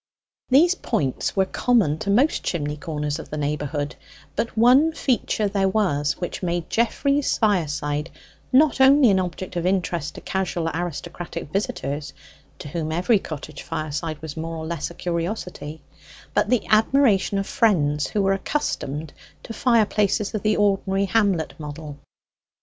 These 0.49 0.73
points 0.73 1.35
were 1.35 1.45
common 1.45 1.99
to 1.99 2.09
most 2.09 2.41
chimney 2.41 2.75
corners 2.75 3.19
of 3.19 3.29
the 3.29 3.37
neighbourhood; 3.37 3.95
but 4.35 4.57
one 4.57 4.93
feature 4.93 5.47
there 5.47 5.69
was 5.69 6.13
which 6.13 6.41
made 6.41 6.71
Geoffrey's 6.71 7.37
fireside 7.37 8.09
not 8.51 8.81
only 8.81 9.11
an 9.11 9.19
object 9.19 9.55
of 9.55 9.63
interest 9.67 10.15
to 10.15 10.21
casual 10.21 10.69
aristocratic 10.69 11.51
visitors 11.53 12.13
to 12.57 12.69
whom 12.69 12.91
every 12.91 13.19
cottage 13.19 13.61
fireside 13.61 14.19
was 14.23 14.35
more 14.35 14.55
or 14.57 14.65
less 14.65 14.89
a 14.89 14.95
curiosity 14.95 15.83
but 16.33 16.49
the 16.49 16.65
admiration 16.65 17.37
of 17.37 17.45
friends 17.45 18.07
who 18.07 18.23
were 18.23 18.33
accustomed 18.33 19.13
to 19.43 19.53
fireplaces 19.53 20.33
of 20.33 20.41
the 20.41 20.57
ordinary 20.57 21.05
hamlet 21.05 21.53
model. 21.59 21.99